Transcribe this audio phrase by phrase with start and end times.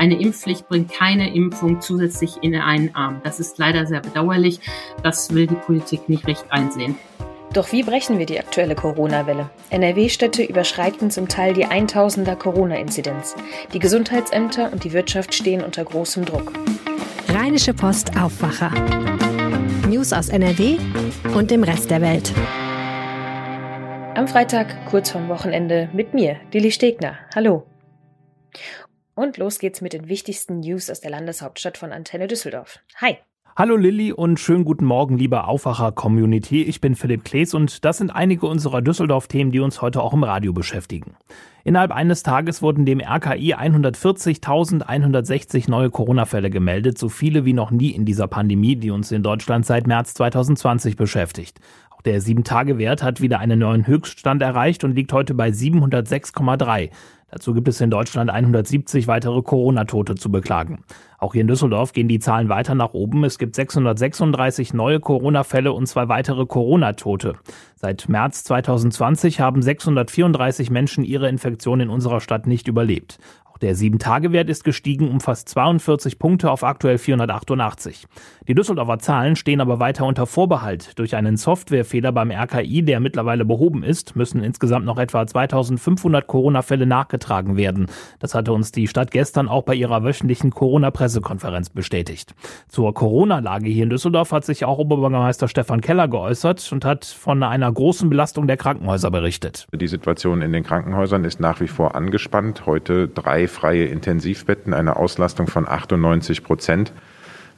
[0.00, 3.20] Eine Impfpflicht bringt keine Impfung zusätzlich in einen Arm.
[3.22, 4.58] Das ist leider sehr bedauerlich.
[5.02, 6.96] Das will die Politik nicht recht einsehen.
[7.52, 9.50] Doch wie brechen wir die aktuelle Corona-Welle?
[9.68, 13.36] NRW-Städte überschreiten zum Teil die 1000er Corona-Inzidenz.
[13.74, 16.50] Die Gesundheitsämter und die Wirtschaft stehen unter großem Druck.
[17.28, 18.70] Rheinische Post Aufwacher.
[19.86, 20.78] News aus NRW
[21.34, 22.32] und dem Rest der Welt.
[24.14, 27.18] Am Freitag, kurz vorm Wochenende, mit mir, Lilly Stegner.
[27.34, 27.66] Hallo.
[29.14, 32.78] Und los geht's mit den wichtigsten News aus der Landeshauptstadt von Antenne Düsseldorf.
[32.96, 33.16] Hi.
[33.56, 36.62] Hallo Lilly und schönen guten Morgen, liebe Aufwacher-Community.
[36.62, 40.22] Ich bin Philipp Klees und das sind einige unserer Düsseldorf-Themen, die uns heute auch im
[40.22, 41.16] Radio beschäftigen.
[41.64, 47.90] Innerhalb eines Tages wurden dem RKI 140.160 neue Corona-Fälle gemeldet, so viele wie noch nie
[47.90, 51.60] in dieser Pandemie, die uns in Deutschland seit März 2020 beschäftigt.
[52.04, 56.90] Der 7-Tage-Wert hat wieder einen neuen Höchststand erreicht und liegt heute bei 706,3.
[57.30, 60.82] Dazu gibt es in Deutschland 170 weitere Corona-Tote zu beklagen.
[61.18, 63.22] Auch hier in Düsseldorf gehen die Zahlen weiter nach oben.
[63.24, 67.36] Es gibt 636 neue Corona-Fälle und zwei weitere Corona-Tote.
[67.76, 73.18] Seit März 2020 haben 634 Menschen ihre Infektion in unserer Stadt nicht überlebt.
[73.60, 78.06] Der 7-Tage-Wert ist gestiegen um fast 42 Punkte auf aktuell 488.
[78.48, 80.98] Die Düsseldorfer Zahlen stehen aber weiter unter Vorbehalt.
[80.98, 86.86] Durch einen Softwarefehler beim RKI, der mittlerweile behoben ist, müssen insgesamt noch etwa 2500 Corona-Fälle
[86.86, 87.88] nachgetragen werden.
[88.18, 92.34] Das hatte uns die Stadt gestern auch bei ihrer wöchentlichen Corona-Pressekonferenz bestätigt.
[92.68, 97.42] Zur Corona-Lage hier in Düsseldorf hat sich auch Oberbürgermeister Stefan Keller geäußert und hat von
[97.42, 99.66] einer großen Belastung der Krankenhäuser berichtet.
[99.74, 102.64] Die Situation in den Krankenhäusern ist nach wie vor angespannt.
[102.64, 106.92] Heute drei freie Intensivbetten, eine Auslastung von 98 Prozent.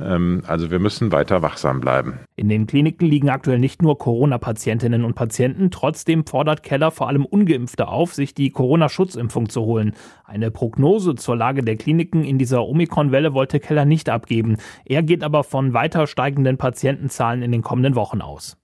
[0.01, 2.21] Ähm, also wir müssen weiter wachsam bleiben.
[2.37, 5.71] In den Kliniken liegen aktuell nicht nur Corona-Patientinnen und Patienten.
[5.71, 9.95] Trotzdem fordert Keller vor allem ungeimpfte auf, sich die Corona-Schutzimpfung zu holen.
[10.25, 14.57] Eine Prognose zur Lage der Kliniken in dieser Omikron-Welle wollte Keller nicht abgeben.
[14.85, 18.57] Er geht aber von weiter steigenden Patientenzahlen in den kommenden Wochen aus.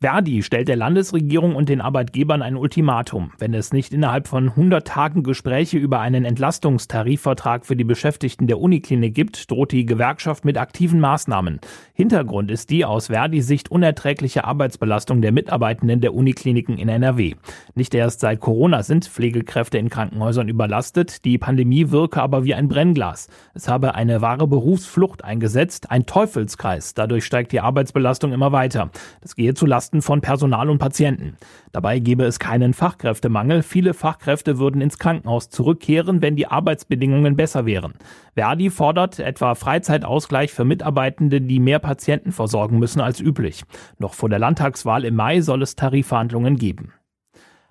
[0.00, 3.32] Verdi stellt der Landesregierung und den Arbeitgebern ein Ultimatum.
[3.38, 8.60] Wenn es nicht innerhalb von 100 Tagen Gespräche über einen Entlastungstarifvertrag für die Beschäftigten der
[8.60, 11.58] Uniklinik gibt, droht die Gewerkschaft mit aktiven Maßnahmen.
[11.94, 17.34] Hintergrund ist die aus Verdi-Sicht unerträgliche Arbeitsbelastung der Mitarbeitenden der Unikliniken in NRW.
[17.74, 22.68] Nicht erst seit Corona sind Pflegekräfte in Krankenhäusern überlastet, die Pandemie wirke aber wie ein
[22.68, 23.26] Brennglas.
[23.52, 26.94] Es habe eine wahre Berufsflucht eingesetzt, ein Teufelskreis.
[26.94, 28.90] Dadurch steigt die Arbeitsbelastung immer weiter.
[29.22, 29.66] Das gehe zu
[30.02, 31.36] von Personal und Patienten.
[31.72, 33.62] Dabei gebe es keinen Fachkräftemangel.
[33.62, 37.94] Viele Fachkräfte würden ins Krankenhaus zurückkehren, wenn die Arbeitsbedingungen besser wären.
[38.34, 43.64] Verdi fordert etwa Freizeitausgleich für Mitarbeitende, die mehr Patienten versorgen müssen als üblich.
[43.98, 46.92] Noch vor der Landtagswahl im Mai soll es Tarifverhandlungen geben.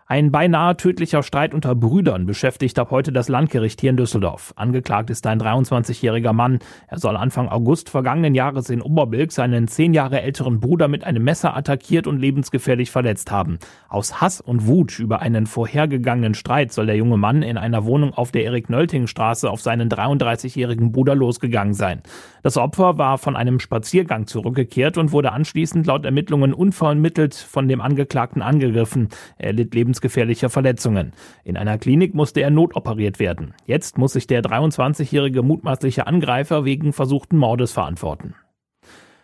[0.09, 4.53] Ein beinahe tödlicher Streit unter Brüdern beschäftigt ab heute das Landgericht hier in Düsseldorf.
[4.55, 6.59] Angeklagt ist ein 23-jähriger Mann.
[6.87, 11.25] Er soll Anfang August vergangenen Jahres in Oberbilk seinen zehn Jahre älteren Bruder mit einem
[11.25, 13.59] Messer attackiert und lebensgefährlich verletzt haben.
[13.89, 18.13] Aus Hass und Wut über einen vorhergegangenen Streit soll der junge Mann in einer Wohnung
[18.13, 22.01] auf der Erik-Nölting-Straße auf seinen 33-jährigen Bruder losgegangen sein.
[22.43, 27.81] Das Opfer war von einem Spaziergang zurückgekehrt und wurde anschließend laut Ermittlungen unvermittelt von dem
[27.81, 29.09] Angeklagten angegriffen.
[29.37, 31.13] Er litt lebens lebensgefährlicher Verletzungen.
[31.43, 33.53] In einer Klinik musste er notoperiert werden.
[33.65, 38.35] Jetzt muss sich der 23-jährige mutmaßliche Angreifer wegen versuchten Mordes verantworten.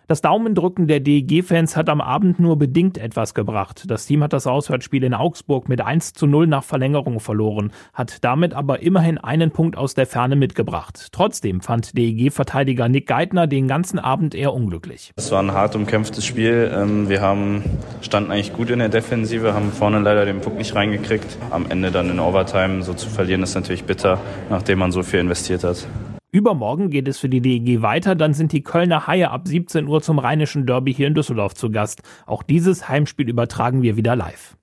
[0.08, 3.86] Das Daumendrücken der DEG-Fans hat am Abend nur bedingt etwas gebracht.
[3.88, 8.22] Das Team hat das Auswärtsspiel in Augsburg mit 1 zu 0 nach Verlängerung verloren, hat
[8.24, 11.08] damit aber immerhin einen Punkt aus der Ferne mitgebracht.
[11.14, 15.14] Trotzdem fand DEG-Verteidiger Nick Geithner den ganzen Abend eher unglücklich.
[15.16, 16.70] Es war ein hart umkämpftes Spiel.
[16.74, 17.64] Ähm, wir haben,
[18.02, 21.38] standen eigentlich gut in der Defensive, haben vorne leider den Puck nicht reingekriegt.
[21.50, 24.20] Am Ende dann in Overtime so zu verlieren, ist natürlich bitter,
[24.50, 25.88] nachdem man so viel investiert hat.
[26.34, 30.02] Übermorgen geht es für die DEG weiter, dann sind die Kölner Haie ab 17 Uhr
[30.02, 32.02] zum Rheinischen Derby hier in Düsseldorf zu Gast.
[32.26, 34.58] Auch dieses Heimspiel übertragen wir wieder live.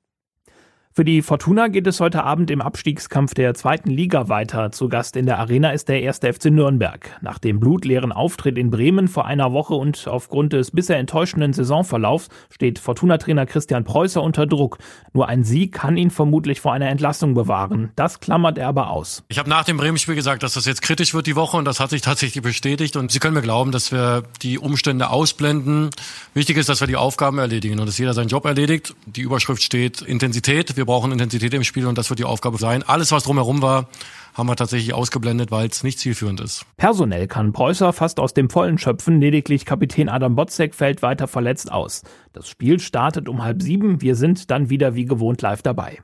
[0.93, 4.73] Für die Fortuna geht es heute Abend im Abstiegskampf der zweiten Liga weiter.
[4.73, 7.17] Zu Gast in der Arena ist der erste FC Nürnberg.
[7.21, 12.29] Nach dem blutleeren Auftritt in Bremen vor einer Woche und aufgrund des bisher enttäuschenden Saisonverlaufs
[12.51, 14.79] steht Fortuna-Trainer Christian Preußer unter Druck.
[15.13, 17.93] Nur ein Sieg kann ihn vermutlich vor einer Entlassung bewahren.
[17.95, 19.23] Das klammert er aber aus.
[19.29, 21.79] Ich habe nach dem Bremen-Spiel gesagt, dass das jetzt kritisch wird die Woche und das
[21.79, 22.97] hat sich tatsächlich bestätigt.
[22.97, 25.91] Und Sie können mir glauben, dass wir die Umstände ausblenden.
[26.35, 28.97] Wichtig ist, dass wir die Aufgaben erledigen und dass jeder seinen Job erledigt.
[29.07, 30.80] Die Überschrift steht Intensität.
[30.81, 32.83] Wir brauchen Intensität im Spiel und das wird die Aufgabe sein.
[32.83, 33.91] Alles, was drumherum war,
[34.33, 36.65] haben wir tatsächlich ausgeblendet, weil es nicht zielführend ist.
[36.79, 39.21] Personell kann Preußer fast aus dem Vollen schöpfen.
[39.21, 42.03] Lediglich Kapitän Adam Botzek fällt weiter verletzt aus.
[42.33, 44.01] Das Spiel startet um halb sieben.
[44.01, 45.99] Wir sind dann wieder wie gewohnt live dabei.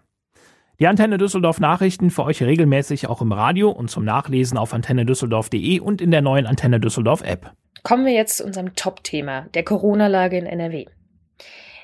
[0.78, 5.80] Die Antenne Düsseldorf Nachrichten für euch regelmäßig auch im Radio und zum Nachlesen auf antennedüsseldorf.de
[5.80, 7.50] und in der neuen Antenne Düsseldorf App.
[7.82, 10.84] Kommen wir jetzt zu unserem Top-Thema, der Corona-Lage in NRW.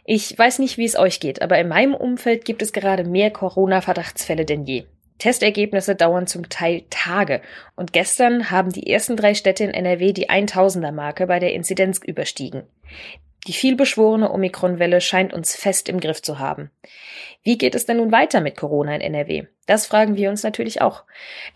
[0.05, 3.31] Ich weiß nicht, wie es euch geht, aber in meinem Umfeld gibt es gerade mehr
[3.31, 4.85] Corona-Verdachtsfälle denn je.
[5.19, 7.41] Testergebnisse dauern zum Teil Tage.
[7.77, 12.65] Und gestern haben die ersten drei Städte in NRW die 1000er-Marke bei der Inzidenz überstiegen.
[13.49, 16.71] Die vielbeschworene Omikron-Welle scheint uns fest im Griff zu haben.
[17.43, 19.47] Wie geht es denn nun weiter mit Corona in NRW?
[19.67, 21.03] Das fragen wir uns natürlich auch.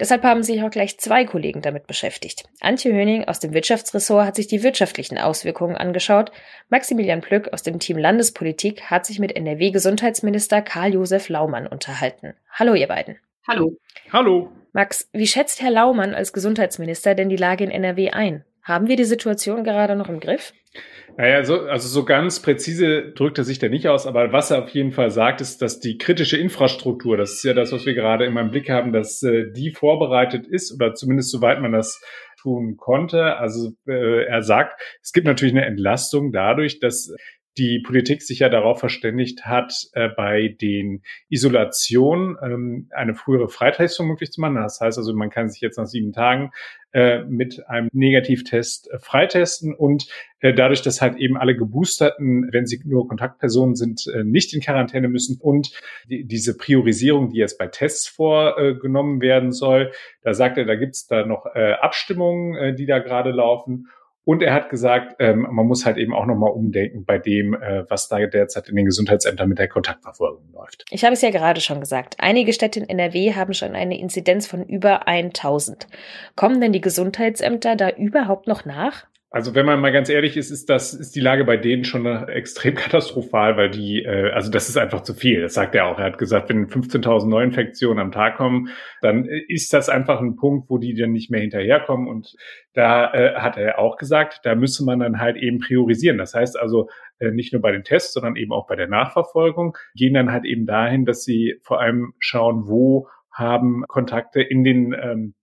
[0.00, 2.42] Deshalb haben sich auch gleich zwei Kollegen damit beschäftigt.
[2.60, 6.32] Antje Höning aus dem Wirtschaftsressort hat sich die wirtschaftlichen Auswirkungen angeschaut.
[6.70, 12.34] Maximilian Plück aus dem Team Landespolitik hat sich mit NRW-Gesundheitsminister Karl-Josef Laumann unterhalten.
[12.50, 13.18] Hallo, ihr beiden.
[13.46, 13.76] Hallo.
[14.12, 14.50] Hallo.
[14.72, 18.44] Max, wie schätzt Herr Laumann als Gesundheitsminister denn die Lage in NRW ein?
[18.66, 20.52] Haben wir die Situation gerade noch im Griff?
[21.16, 24.64] Naja, so, also so ganz präzise drückt er sich da nicht aus, aber was er
[24.64, 27.94] auf jeden Fall sagt, ist, dass die kritische Infrastruktur, das ist ja das, was wir
[27.94, 32.02] gerade immer im Blick haben, dass äh, die vorbereitet ist oder zumindest soweit man das
[32.42, 33.36] tun konnte.
[33.36, 37.14] Also äh, er sagt, es gibt natürlich eine Entlastung dadurch, dass
[37.58, 44.08] die Politik sich ja darauf verständigt hat, äh, bei den Isolationen ähm, eine frühere Freitestung
[44.08, 44.56] möglich zu machen.
[44.56, 46.50] Das heißt also, man kann sich jetzt nach sieben Tagen
[46.92, 50.06] äh, mit einem Negativtest äh, freitesten und
[50.40, 54.60] äh, dadurch, dass halt eben alle Geboosterten, wenn sie nur Kontaktpersonen sind, äh, nicht in
[54.60, 55.72] Quarantäne müssen und
[56.08, 59.92] die, diese Priorisierung, die jetzt bei Tests vorgenommen werden soll,
[60.22, 63.88] da sagt er, da gibt's da noch äh, Abstimmungen, die da gerade laufen
[64.26, 67.88] und er hat gesagt, ähm, man muss halt eben auch nochmal umdenken bei dem, äh,
[67.88, 70.84] was da derzeit in den Gesundheitsämtern mit der Kontaktverfolgung läuft.
[70.90, 72.16] Ich habe es ja gerade schon gesagt.
[72.18, 75.86] Einige Städte in NRW haben schon eine Inzidenz von über 1000.
[76.34, 79.06] Kommen denn die Gesundheitsämter da überhaupt noch nach?
[79.36, 82.06] Also wenn man mal ganz ehrlich ist, ist das ist die Lage bei denen schon
[82.06, 85.42] extrem katastrophal, weil die äh, also das ist einfach zu viel.
[85.42, 85.98] Das sagt er auch.
[85.98, 88.70] Er hat gesagt, wenn 15.000 Neuinfektionen am Tag kommen,
[89.02, 92.08] dann ist das einfach ein Punkt, wo die dann nicht mehr hinterherkommen.
[92.08, 92.34] Und
[92.72, 96.16] da äh, hat er auch gesagt, da müsse man dann halt eben priorisieren.
[96.16, 99.76] Das heißt also äh, nicht nur bei den Tests, sondern eben auch bei der Nachverfolgung
[99.94, 104.94] gehen dann halt eben dahin, dass sie vor allem schauen, wo haben Kontakte in den
[104.94, 105.34] ähm,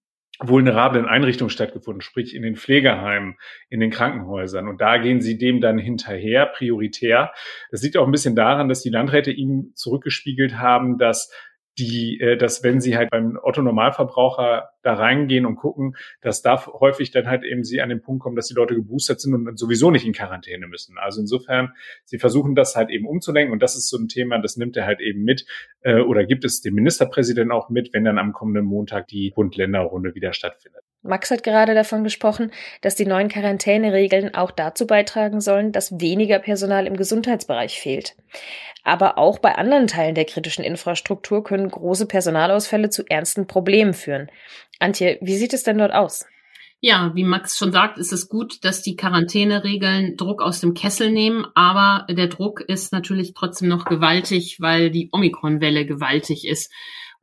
[0.47, 3.35] vulnerablen Einrichtungen stattgefunden, sprich in den Pflegeheimen,
[3.69, 4.67] in den Krankenhäusern.
[4.67, 7.31] Und da gehen sie dem dann hinterher, prioritär.
[7.71, 11.31] Das liegt auch ein bisschen daran, dass die Landräte ihm zurückgespiegelt haben, dass
[11.77, 16.65] die, äh, dass wenn sie halt beim Otto Normalverbraucher da reingehen und gucken, dass da
[16.65, 19.57] häufig dann halt eben sie an den Punkt kommen, dass die Leute geboostert sind und
[19.57, 20.97] sowieso nicht in Quarantäne müssen.
[20.97, 21.73] Also insofern,
[22.05, 24.85] sie versuchen das halt eben umzulenken und das ist so ein Thema, das nimmt er
[24.85, 25.45] halt eben mit
[25.81, 30.15] äh, oder gibt es dem Ministerpräsidenten auch mit, wenn dann am kommenden Montag die Bund-Länder-Runde
[30.15, 30.83] wieder stattfindet.
[31.03, 32.51] Max hat gerade davon gesprochen,
[32.81, 38.15] dass die neuen Quarantäneregeln auch dazu beitragen sollen, dass weniger Personal im Gesundheitsbereich fehlt.
[38.83, 44.29] Aber auch bei anderen Teilen der kritischen Infrastruktur können große Personalausfälle zu ernsten Problemen führen.
[44.79, 46.25] Antje, wie sieht es denn dort aus?
[46.85, 51.11] Ja, wie Max schon sagt, ist es gut, dass die Quarantäneregeln Druck aus dem Kessel
[51.11, 56.73] nehmen, aber der Druck ist natürlich trotzdem noch gewaltig, weil die Omikron-Welle gewaltig ist.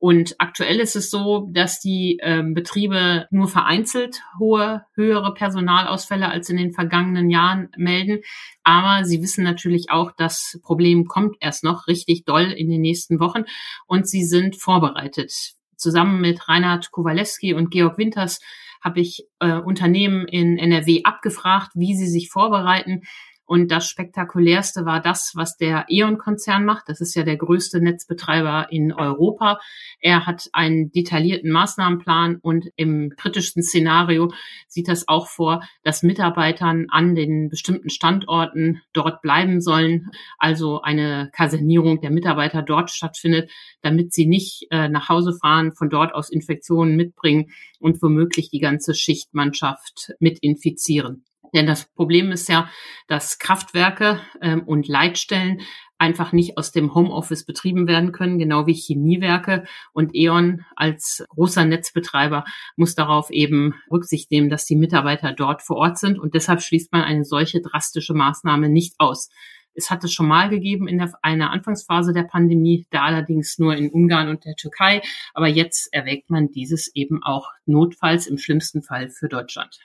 [0.00, 6.48] Und aktuell ist es so, dass die äh, Betriebe nur vereinzelt hohe, höhere Personalausfälle als
[6.48, 8.20] in den vergangenen Jahren melden.
[8.64, 13.20] Aber sie wissen natürlich auch, das Problem kommt erst noch richtig doll in den nächsten
[13.20, 13.42] Wochen
[13.86, 15.32] und sie sind vorbereitet.
[15.76, 18.40] Zusammen mit Reinhard Kowalewski und Georg Winters
[18.82, 23.02] habe ich äh, Unternehmen in NRW abgefragt, wie sie sich vorbereiten.
[23.50, 26.88] Und das spektakulärste war das, was der E.ON-Konzern macht.
[26.88, 29.58] Das ist ja der größte Netzbetreiber in Europa.
[29.98, 34.32] Er hat einen detaillierten Maßnahmenplan und im kritischsten Szenario
[34.68, 40.12] sieht das auch vor, dass Mitarbeitern an den bestimmten Standorten dort bleiben sollen.
[40.38, 43.50] Also eine Kasernierung der Mitarbeiter dort stattfindet,
[43.82, 48.60] damit sie nicht äh, nach Hause fahren, von dort aus Infektionen mitbringen und womöglich die
[48.60, 51.24] ganze Schichtmannschaft mit infizieren.
[51.54, 52.70] Denn das Problem ist ja,
[53.08, 55.60] dass Kraftwerke ähm, und Leitstellen
[56.00, 59.64] einfach nicht aus dem Homeoffice betrieben werden können, genau wie Chemiewerke.
[59.92, 62.44] Und E.ON als großer Netzbetreiber
[62.76, 66.18] muss darauf eben Rücksicht nehmen, dass die Mitarbeiter dort vor Ort sind.
[66.18, 69.28] Und deshalb schließt man eine solche drastische Maßnahme nicht aus.
[69.74, 73.76] Es hat es schon mal gegeben in der, einer Anfangsphase der Pandemie, da allerdings nur
[73.76, 75.02] in Ungarn und der Türkei.
[75.34, 79.78] Aber jetzt erwägt man dieses eben auch notfalls im schlimmsten Fall für Deutschland.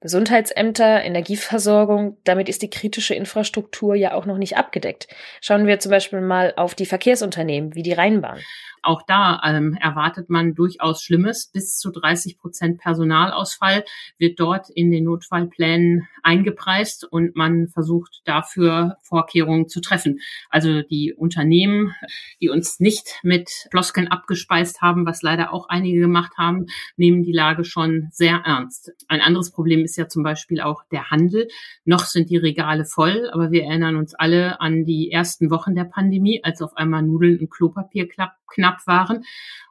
[0.00, 5.08] Gesundheitsämter, Energieversorgung, damit ist die kritische Infrastruktur ja auch noch nicht abgedeckt.
[5.40, 8.38] Schauen wir zum Beispiel mal auf die Verkehrsunternehmen wie die Rheinbahn.
[8.82, 11.50] Auch da ähm, erwartet man durchaus Schlimmes.
[11.52, 13.84] Bis zu 30 Prozent Personalausfall
[14.18, 20.20] wird dort in den Notfallplänen eingepreist und man versucht dafür Vorkehrungen zu treffen.
[20.48, 21.94] Also die Unternehmen,
[22.40, 26.66] die uns nicht mit Floskeln abgespeist haben, was leider auch einige gemacht haben,
[26.96, 28.92] nehmen die Lage schon sehr ernst.
[29.06, 31.46] Ein anderes Problem ist ja zum Beispiel auch der Handel.
[31.84, 35.84] Noch sind die Regale voll, aber wir erinnern uns alle an die ersten Wochen der
[35.84, 39.24] Pandemie, als auf einmal Nudeln und Klopapier knapp waren.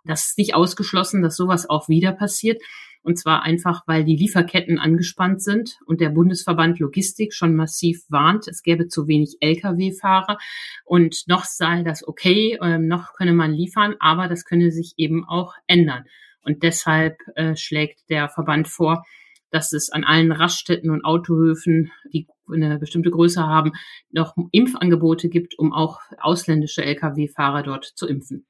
[0.06, 2.62] Das ist nicht ausgeschlossen, dass sowas auch wieder passiert.
[3.02, 8.48] Und zwar einfach, weil die Lieferketten angespannt sind und der Bundesverband Logistik schon massiv warnt,
[8.48, 10.38] es gäbe zu wenig Lkw-Fahrer
[10.84, 15.24] und noch sei das okay, äh, noch könne man liefern, aber das könne sich eben
[15.26, 16.04] auch ändern.
[16.48, 19.04] Und deshalb äh, schlägt der Verband vor,
[19.51, 23.74] dass es an allen Raststätten und Autohöfen, die eine bestimmte Größe haben,
[24.10, 28.46] noch Impfangebote gibt, um auch ausländische Lkw-Fahrer dort zu impfen.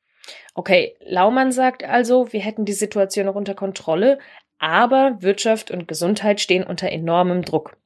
[0.54, 4.20] Okay, Laumann sagt also, wir hätten die Situation noch unter Kontrolle,
[4.60, 7.77] aber Wirtschaft und Gesundheit stehen unter enormem Druck.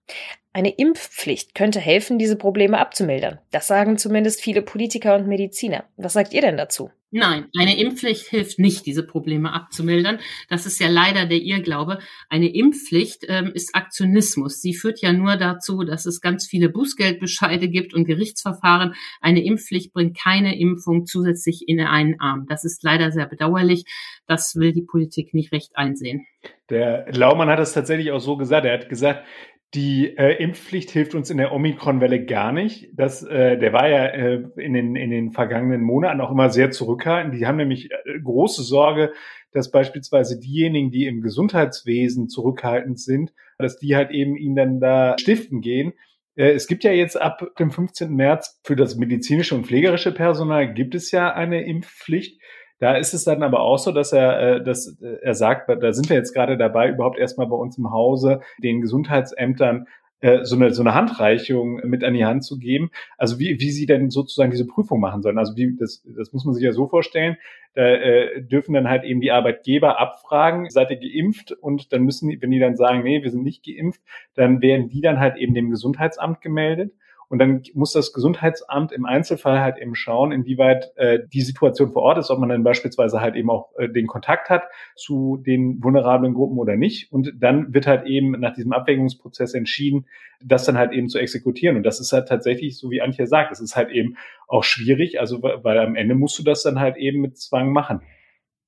[0.54, 3.40] Eine Impfpflicht könnte helfen, diese Probleme abzumildern.
[3.52, 5.86] Das sagen zumindest viele Politiker und Mediziner.
[5.96, 6.92] Was sagt ihr denn dazu?
[7.14, 10.20] Nein, eine Impfpflicht hilft nicht, diese Probleme abzumildern.
[10.48, 12.00] Das ist ja leider der Irrglaube.
[12.30, 14.62] Eine Impfpflicht ähm, ist Aktionismus.
[14.62, 18.96] Sie führt ja nur dazu, dass es ganz viele Bußgeldbescheide gibt und Gerichtsverfahren.
[19.20, 22.46] Eine Impfpflicht bringt keine Impfung zusätzlich in einen Arm.
[22.48, 23.84] Das ist leider sehr bedauerlich.
[24.26, 26.26] Das will die Politik nicht recht einsehen.
[26.70, 28.66] Der Laumann hat es tatsächlich auch so gesagt.
[28.66, 29.26] Er hat gesagt,
[29.74, 32.90] die äh, Impfpflicht hilft uns in der Omikron-Welle gar nicht.
[32.94, 36.72] Das, äh, der war ja äh, in, den, in den vergangenen Monaten auch immer sehr
[36.72, 37.36] zurückhaltend.
[37.36, 39.14] Die haben nämlich äh, große Sorge,
[39.54, 45.16] dass beispielsweise diejenigen, die im Gesundheitswesen zurückhaltend sind, dass die halt eben ihnen dann da
[45.18, 45.94] stiften gehen.
[46.36, 48.14] Äh, es gibt ja jetzt ab dem 15.
[48.14, 52.42] März für das medizinische und pflegerische Personal gibt es ja eine Impfpflicht.
[52.82, 55.94] Da ist es dann aber auch so, dass er, äh, dass äh, er sagt, da
[55.94, 59.86] sind wir jetzt gerade dabei, überhaupt erstmal bei uns im Hause den Gesundheitsämtern
[60.20, 62.90] äh, so eine, so eine Handreichung mit an die Hand zu geben.
[63.20, 65.38] Also wie, wie sie denn sozusagen diese Prüfung machen sollen.
[65.38, 67.38] Also wie, das, das muss man sich ja so vorstellen.
[67.76, 71.52] Da äh, dürfen dann halt eben die Arbeitgeber abfragen, seid ihr geimpft?
[71.52, 74.02] Und dann müssen die, wenn die dann sagen, nee, wir sind nicht geimpft,
[74.34, 76.94] dann werden die dann halt eben dem Gesundheitsamt gemeldet.
[77.32, 82.02] Und dann muss das Gesundheitsamt im Einzelfall halt eben schauen, inwieweit äh, die Situation vor
[82.02, 84.64] Ort ist, ob man dann beispielsweise halt eben auch äh, den Kontakt hat
[84.98, 87.10] zu den vulnerablen Gruppen oder nicht.
[87.10, 90.08] Und dann wird halt eben nach diesem Abwägungsprozess entschieden,
[90.44, 91.78] das dann halt eben zu exekutieren.
[91.78, 94.18] Und das ist halt tatsächlich, so wie Antje sagt, es ist halt eben
[94.50, 98.02] auch schwierig, also weil am Ende musst du das dann halt eben mit Zwang machen.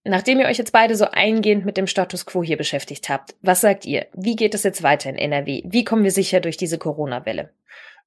[0.05, 3.59] Nachdem ihr euch jetzt beide so eingehend mit dem Status quo hier beschäftigt habt, was
[3.59, 4.07] sagt ihr?
[4.13, 5.63] Wie geht es jetzt weiter in NRW?
[5.65, 7.49] Wie kommen wir sicher durch diese Corona-Welle?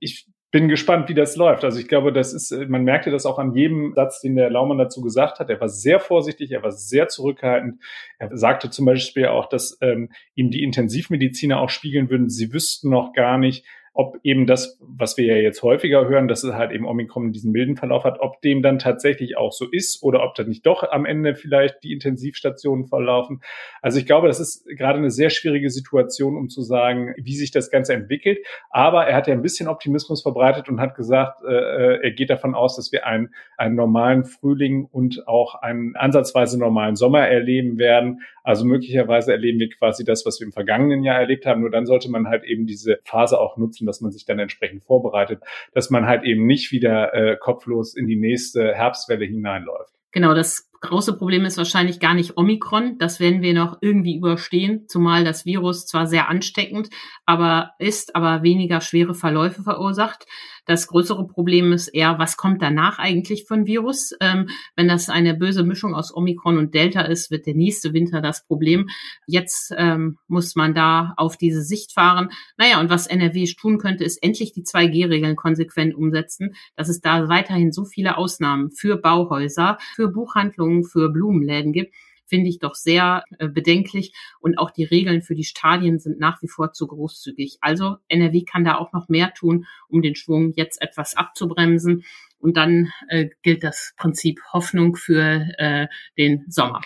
[0.01, 1.65] Ich bin gespannt, wie das läuft.
[1.65, 4.79] Also ich glaube, das ist, man merkte das auch an jedem Satz, den der Laumann
[4.79, 5.51] dazu gesagt hat.
[5.51, 7.83] Er war sehr vorsichtig, er war sehr zurückhaltend.
[8.19, 12.91] Er sagte zum Beispiel auch, dass ähm, ihm die Intensivmediziner auch spiegeln würden, sie wüssten
[12.91, 16.71] noch gar nicht, ob eben das, was wir ja jetzt häufiger hören, dass es halt
[16.71, 20.35] eben Omikron diesen milden Verlauf hat, ob dem dann tatsächlich auch so ist oder ob
[20.35, 23.41] dann nicht doch am Ende vielleicht die Intensivstationen verlaufen.
[23.81, 27.53] Also ich glaube, das ist gerade eine sehr schwierige Situation, um zu sagen, wie sich
[27.53, 28.39] das Ganze entwickelt.
[28.69, 32.29] Aber er hat ja ein bisschen Optimismus verbreitet und hat gesagt, äh, äh er geht
[32.29, 37.79] davon aus, dass wir einen, einen normalen Frühling und auch einen ansatzweise normalen Sommer erleben
[37.79, 38.21] werden.
[38.43, 41.63] Also möglicherweise erleben wir quasi das, was wir im vergangenen Jahr erlebt haben.
[41.63, 44.85] Nur dann sollte man halt eben diese Phase auch nutzen, dass man sich dann entsprechend
[44.85, 49.95] vorbereitet, dass man halt eben nicht wieder äh, kopflos in die nächste Herbstwelle hineinläuft.
[50.13, 52.99] Genau, das große Problem ist wahrscheinlich gar nicht Omikron.
[52.99, 56.91] Das werden wir noch irgendwie überstehen, zumal das Virus zwar sehr ansteckend,
[57.25, 60.27] aber ist, aber weniger schwere Verläufe verursacht.
[60.67, 64.13] Das größere Problem ist eher, was kommt danach eigentlich von Virus?
[64.21, 68.21] Ähm, wenn das eine böse Mischung aus Omikron und Delta ist, wird der nächste Winter
[68.21, 68.89] das Problem.
[69.27, 72.31] Jetzt ähm, muss man da auf diese Sicht fahren.
[72.57, 77.29] Naja, und was NRW tun könnte, ist endlich die 2G-Regeln konsequent umsetzen, dass es da
[77.29, 81.95] weiterhin so viele Ausnahmen für Bauhäuser, für Buchhandlungen, für Blumenläden gibt
[82.27, 84.13] finde ich doch sehr äh, bedenklich.
[84.41, 87.59] Und auch die Regeln für die Stadien sind nach wie vor zu großzügig.
[87.61, 92.05] Also NRW kann da auch noch mehr tun, um den Schwung jetzt etwas abzubremsen.
[92.39, 95.87] Und dann äh, gilt das Prinzip Hoffnung für äh,
[96.19, 96.83] den Sommer.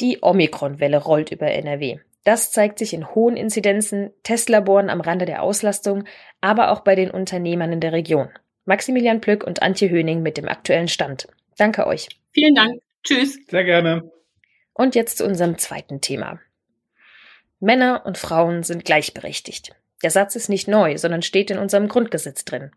[0.00, 1.98] Die Omikron-Welle rollt über NRW.
[2.24, 6.04] Das zeigt sich in hohen Inzidenzen, Testlaboren am Rande der Auslastung,
[6.40, 8.28] aber auch bei den Unternehmern in der Region.
[8.64, 11.26] Maximilian Plück und Antje Höning mit dem aktuellen Stand.
[11.58, 12.08] Danke euch.
[12.32, 12.80] Vielen Dank.
[13.04, 13.38] Tschüss.
[13.48, 14.10] Sehr gerne.
[14.74, 16.40] Und jetzt zu unserem zweiten Thema.
[17.60, 19.74] Männer und Frauen sind gleichberechtigt.
[20.02, 22.72] Der Satz ist nicht neu, sondern steht in unserem Grundgesetz drin.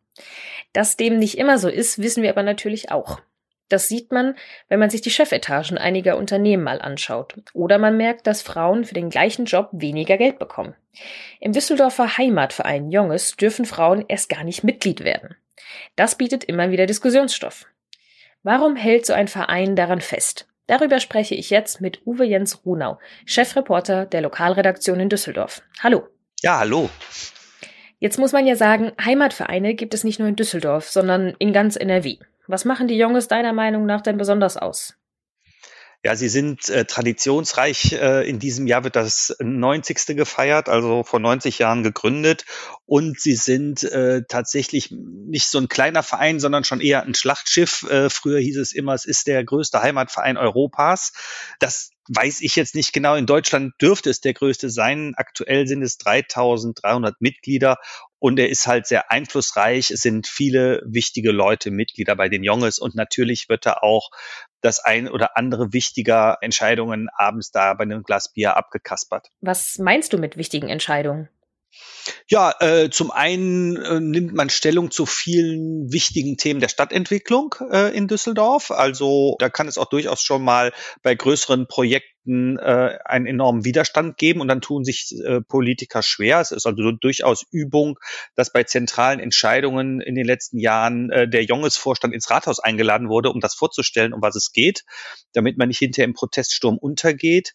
[0.73, 3.19] Dass dem nicht immer so ist, wissen wir aber natürlich auch.
[3.67, 4.35] Das sieht man,
[4.69, 7.35] wenn man sich die Chefetagen einiger Unternehmen mal anschaut.
[7.53, 10.75] Oder man merkt, dass Frauen für den gleichen Job weniger Geld bekommen.
[11.39, 15.35] Im Düsseldorfer Heimatverein Jonges dürfen Frauen erst gar nicht Mitglied werden.
[15.95, 17.65] Das bietet immer wieder Diskussionsstoff.
[18.45, 20.47] Warum hält so ein Verein daran fest?
[20.67, 25.63] Darüber spreche ich jetzt mit Uwe Jens Runau, Chefreporter der Lokalredaktion in Düsseldorf.
[25.79, 26.07] Hallo.
[26.43, 26.91] Ja, hallo.
[27.97, 31.75] Jetzt muss man ja sagen, Heimatvereine gibt es nicht nur in Düsseldorf, sondern in ganz
[31.75, 32.19] NRW.
[32.45, 34.95] Was machen die Jungs deiner Meinung nach denn besonders aus?
[36.05, 37.93] Ja, sie sind äh, traditionsreich.
[37.93, 40.15] Äh, in diesem Jahr wird das 90.
[40.15, 42.45] gefeiert, also vor 90 Jahren gegründet.
[42.85, 47.89] Und sie sind äh, tatsächlich nicht so ein kleiner Verein, sondern schon eher ein Schlachtschiff.
[47.89, 51.11] Äh, früher hieß es immer, es ist der größte Heimatverein Europas.
[51.57, 53.15] Das weiß ich jetzt nicht genau.
[53.15, 55.13] In Deutschland dürfte es der größte sein.
[55.17, 57.77] Aktuell sind es 3300 Mitglieder
[58.19, 59.89] und er ist halt sehr einflussreich.
[59.89, 64.11] Es sind viele wichtige Leute Mitglieder bei den Jonges und natürlich wird er auch
[64.65, 69.31] das ein oder andere wichtiger Entscheidungen abends da bei einem Glas Bier abgekaspert.
[69.41, 71.29] Was meinst du mit wichtigen Entscheidungen?
[72.29, 77.95] Ja, äh, zum einen äh, nimmt man Stellung zu vielen wichtigen Themen der Stadtentwicklung äh,
[77.95, 78.71] in Düsseldorf.
[78.71, 84.17] Also da kann es auch durchaus schon mal bei größeren Projekten äh, einen enormen Widerstand
[84.17, 86.39] geben und dann tun sich äh, Politiker schwer.
[86.41, 87.99] Es ist also durchaus Übung,
[88.35, 93.29] dass bei zentralen Entscheidungen in den letzten Jahren äh, der Jonges-Vorstand ins Rathaus eingeladen wurde,
[93.29, 94.83] um das vorzustellen, um was es geht,
[95.33, 97.53] damit man nicht hinterher im Proteststurm untergeht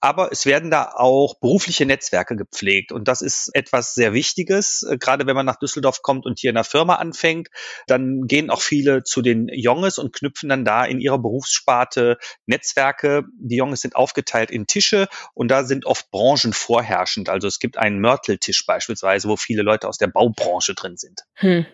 [0.00, 4.82] aber es werden da auch berufliche Netzwerke gepflegt und das ist etwas sehr Wichtiges.
[4.82, 7.48] Äh, gerade wenn man nach Düsseldorf kommt und hier in der Firma anfängt,
[7.86, 13.24] dann gehen auch viele zu den Jonges und knüpfen dann da in ihrer Berufssparte Netzwerke.
[13.38, 17.28] Die Jonges sind aufgeteilt in Tische und da sind oft Branchen vorherrschend.
[17.28, 21.22] Also es gibt einen Mörteltisch beispielsweise, wo viele Leute aus der Baubranche drin sind.
[21.34, 21.66] Hm.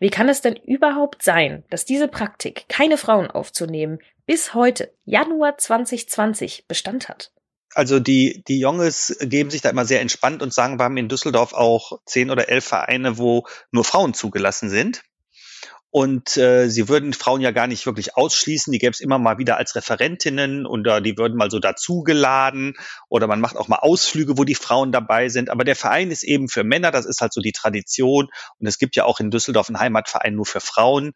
[0.00, 5.58] Wie kann es denn überhaupt sein, dass diese Praktik, keine Frauen aufzunehmen, bis heute, Januar
[5.58, 7.30] 2020, Bestand hat?
[7.78, 11.08] Also die, die Junges geben sich da immer sehr entspannt und sagen, wir haben in
[11.08, 15.04] Düsseldorf auch zehn oder elf Vereine, wo nur Frauen zugelassen sind.
[15.90, 18.72] Und äh, sie würden Frauen ja gar nicht wirklich ausschließen.
[18.72, 22.74] Die gäbe es immer mal wieder als Referentinnen oder die würden mal so dazugeladen
[23.08, 25.48] oder man macht auch mal Ausflüge, wo die Frauen dabei sind.
[25.48, 28.26] Aber der Verein ist eben für Männer, das ist halt so die Tradition.
[28.58, 31.12] Und es gibt ja auch in Düsseldorf einen Heimatverein nur für Frauen.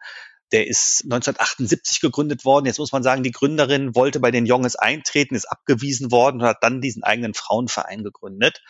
[0.53, 2.67] Der ist 1978 gegründet worden.
[2.67, 6.47] Jetzt muss man sagen, die Gründerin wollte bei den Jonges eintreten, ist abgewiesen worden und
[6.47, 8.63] hat dann diesen eigenen Frauenverein gegründet.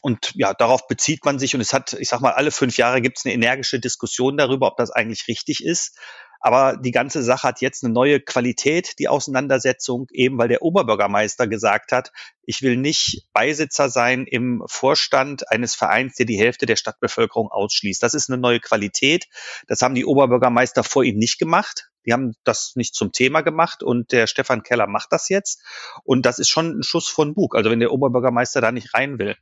[0.00, 3.00] Und ja, darauf bezieht man sich und es hat, ich sag mal, alle fünf Jahre
[3.00, 5.98] gibt es eine energische Diskussion darüber, ob das eigentlich richtig ist.
[6.40, 11.46] Aber die ganze Sache hat jetzt eine neue Qualität, die Auseinandersetzung, eben weil der Oberbürgermeister
[11.46, 16.76] gesagt hat, ich will nicht Beisitzer sein im Vorstand eines Vereins, der die Hälfte der
[16.76, 18.02] Stadtbevölkerung ausschließt.
[18.02, 19.26] Das ist eine neue Qualität.
[19.66, 21.90] Das haben die Oberbürgermeister vor ihm nicht gemacht.
[22.06, 25.62] Die haben das nicht zum Thema gemacht und der Stefan Keller macht das jetzt.
[26.04, 27.56] Und das ist schon ein Schuss von Bug.
[27.56, 29.36] Also wenn der Oberbürgermeister da nicht rein will.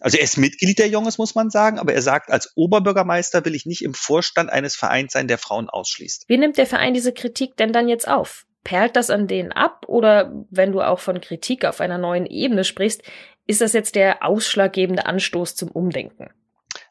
[0.00, 3.54] Also er ist Mitglied der Junges, muss man sagen, aber er sagt, als Oberbürgermeister will
[3.54, 6.24] ich nicht im Vorstand eines Vereins sein, der Frauen ausschließt.
[6.28, 8.46] Wie nimmt der Verein diese Kritik denn dann jetzt auf?
[8.64, 9.84] Perlt das an denen ab?
[9.86, 13.02] Oder wenn du auch von Kritik auf einer neuen Ebene sprichst,
[13.46, 16.28] ist das jetzt der ausschlaggebende Anstoß zum Umdenken?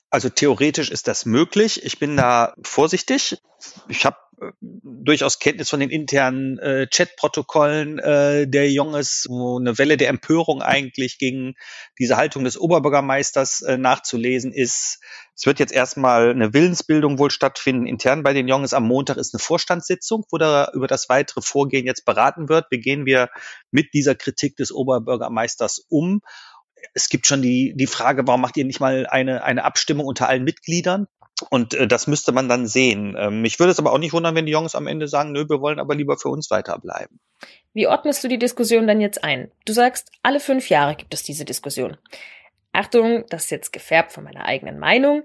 [0.09, 1.85] Also theoretisch ist das möglich.
[1.85, 3.37] Ich bin da vorsichtig.
[3.87, 4.17] Ich habe
[4.61, 10.61] durchaus Kenntnis von den internen äh, Chatprotokollen äh, der Junges, wo eine Welle der Empörung
[10.61, 11.55] eigentlich gegen
[11.97, 14.99] diese Haltung des Oberbürgermeisters äh, nachzulesen ist.
[15.35, 18.73] Es wird jetzt erstmal eine Willensbildung wohl stattfinden intern bei den Junges.
[18.73, 22.67] Am Montag ist eine Vorstandssitzung, wo da über das weitere Vorgehen jetzt beraten wird.
[22.71, 23.29] Wie gehen wir
[23.71, 26.21] mit dieser Kritik des Oberbürgermeisters um?
[26.93, 30.29] es gibt schon die, die Frage, warum macht ihr nicht mal eine, eine Abstimmung unter
[30.29, 31.07] allen Mitgliedern?
[31.49, 33.15] Und äh, das müsste man dann sehen.
[33.17, 35.45] Ähm, mich würde es aber auch nicht wundern, wenn die Jungs am Ende sagen, nö,
[35.47, 37.19] wir wollen aber lieber für uns weiterbleiben.
[37.73, 39.51] Wie ordnest du die Diskussion dann jetzt ein?
[39.65, 41.97] Du sagst, alle fünf Jahre gibt es diese Diskussion.
[42.71, 45.23] Achtung, das ist jetzt gefärbt von meiner eigenen Meinung.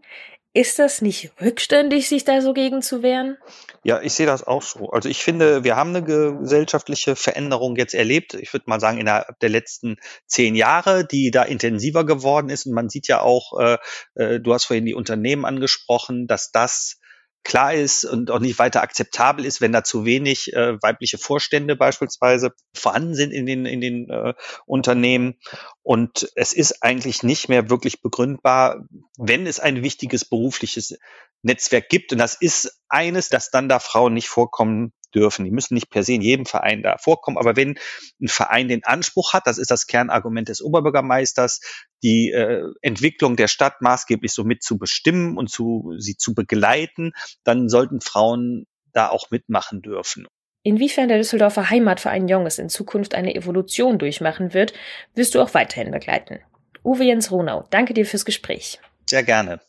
[0.57, 3.37] Ist das nicht rückständig, sich da so gegen zu wehren?
[3.83, 4.89] Ja, ich sehe das auch so.
[4.91, 8.35] Also ich finde, wir haben eine gesellschaftliche Veränderung jetzt erlebt.
[8.35, 12.67] Ich würde mal sagen, innerhalb der letzten zehn Jahre, die da intensiver geworden ist.
[12.67, 13.79] Und man sieht ja auch, äh,
[14.15, 17.01] äh du hast vorhin die Unternehmen angesprochen, dass das
[17.45, 21.77] klar ist und auch nicht weiter akzeptabel ist, wenn da zu wenig äh, weibliche Vorstände
[21.77, 24.35] beispielsweise vorhanden sind in den, in den äh,
[24.67, 25.35] Unternehmen.
[25.83, 28.87] Und es ist eigentlich nicht mehr wirklich begründbar,
[29.19, 30.99] wenn es ein wichtiges berufliches
[31.43, 32.13] Netzwerk gibt.
[32.13, 35.45] Und das ist eines, dass dann da Frauen nicht vorkommen dürfen.
[35.45, 37.79] Die müssen nicht per se in jedem Verein da vorkommen, aber wenn
[38.21, 41.61] ein Verein den Anspruch hat, das ist das Kernargument des Oberbürgermeisters,
[42.03, 47.13] die äh, Entwicklung der Stadt maßgeblich so mit zu bestimmen und zu, sie zu begleiten,
[47.45, 50.27] dann sollten Frauen da auch mitmachen dürfen.
[50.63, 54.73] Inwiefern der Düsseldorfer Heimatverein Jonges in Zukunft eine Evolution durchmachen wird,
[55.15, 56.41] wirst du auch weiterhin begleiten.
[56.83, 58.79] Uwe Jens Ronau, danke dir fürs Gespräch.
[59.07, 59.61] Sehr gerne.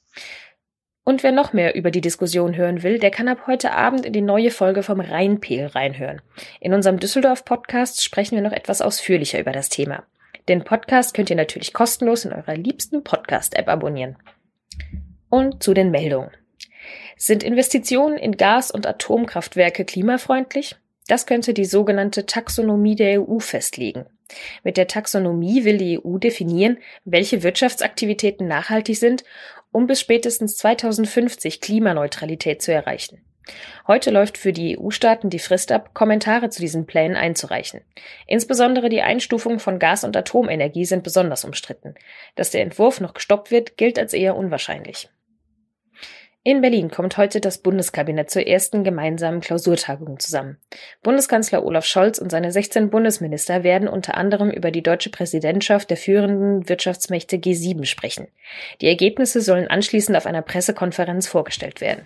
[1.07, 4.13] Und wer noch mehr über die Diskussion hören will, der kann ab heute Abend in
[4.13, 6.19] die neue Folge vom Rheinpegel reinhören.
[6.59, 10.03] In unserem Düsseldorf-Podcast sprechen wir noch etwas ausführlicher über das Thema.
[10.49, 14.15] Den Podcast könnt ihr natürlich kostenlos in eurer liebsten Podcast-App abonnieren.
[15.29, 16.31] Und zu den Meldungen.
[17.17, 20.75] Sind Investitionen in Gas- und Atomkraftwerke klimafreundlich?
[21.07, 24.07] Das könnte die sogenannte Taxonomie der EU festlegen.
[24.63, 29.23] Mit der Taxonomie will die EU definieren, welche Wirtschaftsaktivitäten nachhaltig sind,
[29.75, 33.19] um bis spätestens 2050 Klimaneutralität zu erreichen.
[33.87, 37.81] Heute läuft für die EU-Staaten die Frist ab, Kommentare zu diesen Plänen einzureichen.
[38.25, 41.95] Insbesondere die Einstufung von Gas- und Atomenergie sind besonders umstritten.
[42.35, 45.09] Dass der Entwurf noch gestoppt wird, gilt als eher unwahrscheinlich.
[46.47, 50.57] In Berlin kommt heute das Bundeskabinett zur ersten gemeinsamen Klausurtagung zusammen.
[51.01, 55.97] Bundeskanzler Olaf Scholz und seine 16 Bundesminister werden unter anderem über die deutsche Präsidentschaft der
[55.97, 58.27] führenden Wirtschaftsmächte G7 sprechen.
[58.79, 62.05] Die Ergebnisse sollen anschließend auf einer Pressekonferenz vorgestellt werden.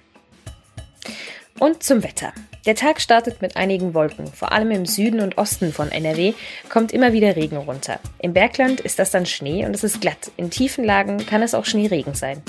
[1.60, 2.32] Und zum Wetter.
[2.66, 4.28] Der Tag startet mit einigen Wolken.
[4.28, 6.34] Vor allem im Süden und Osten von NRW
[6.70, 8.00] kommt immer wieder Regen runter.
[8.20, 10.32] Im Bergland ist das dann Schnee und es ist glatt.
[10.38, 12.42] In tiefen Lagen kann es auch Schneeregen sein.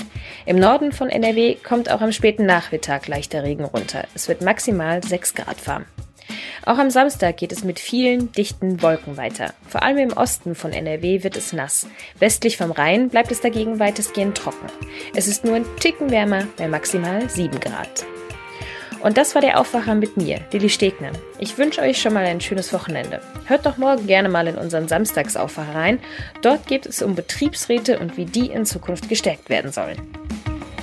[0.45, 4.05] Im Norden von NRW kommt auch am späten Nachmittag leichter Regen runter.
[4.15, 5.85] Es wird maximal 6 Grad warm.
[6.65, 9.53] Auch am Samstag geht es mit vielen dichten Wolken weiter.
[9.67, 11.87] Vor allem im Osten von NRW wird es nass.
[12.19, 14.67] Westlich vom Rhein bleibt es dagegen weitestgehend trocken.
[15.15, 18.05] Es ist nur ein Ticken wärmer bei maximal 7 Grad.
[19.01, 21.11] Und das war der Aufwacher mit mir, Lilly Stegner.
[21.39, 23.19] Ich wünsche euch schon mal ein schönes Wochenende.
[23.45, 25.99] Hört doch morgen gerne mal in unseren Samstagsaufwacher rein.
[26.41, 29.97] Dort geht es um Betriebsräte und wie die in Zukunft gestärkt werden sollen.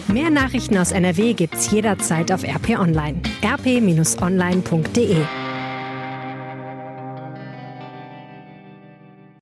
[0.08, 3.20] Mehr Nachrichten aus NRW gibt's jederzeit auf RP Online.
[3.44, 5.16] rp-online.de